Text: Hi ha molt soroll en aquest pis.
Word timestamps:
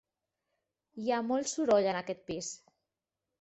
Hi 1.03 1.13
ha 1.13 1.19
molt 1.27 1.51
soroll 1.51 1.91
en 1.93 2.01
aquest 2.01 2.25
pis. 2.33 2.49